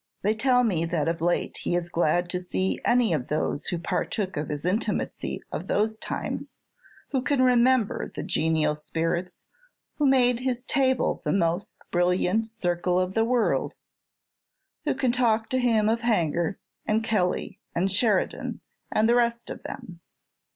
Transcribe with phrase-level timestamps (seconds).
[0.23, 3.77] They tell me that of late he is glad to see any of those who
[3.77, 6.59] partook of his intimacy of those times;
[7.11, 9.45] who can remember the genial spirits
[9.99, 13.75] who made his table the most brilliant circle of the world;
[14.85, 18.61] who can talk to him of Hanger, and Kelly, and Sheridan,
[18.91, 19.99] and the rest of them.